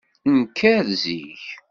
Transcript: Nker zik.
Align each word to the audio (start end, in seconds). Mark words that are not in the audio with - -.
Nker 0.37 0.85
zik. 1.01 1.43